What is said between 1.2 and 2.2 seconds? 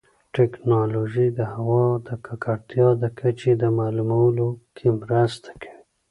د هوا د